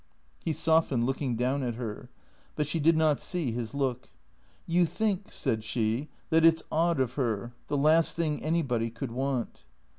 He 0.43 0.51
softened, 0.51 1.03
looking 1.05 1.35
down 1.35 1.61
at 1.61 1.75
her. 1.75 2.09
But 2.55 2.65
she 2.65 2.79
did 2.79 2.97
not 2.97 3.21
see 3.21 3.51
his 3.51 3.75
look. 3.75 4.09
"You 4.65 4.87
think," 4.87 5.31
said 5.31 5.63
she, 5.63 6.09
"that 6.31 6.43
it's 6.43 6.63
odd 6.71 6.99
of 6.99 7.13
her— 7.13 7.53
the 7.67 7.77
last 7.77 8.15
thing 8.15 8.41
anybody 8.41 8.89
could 8.89 9.11
want 9.11 9.63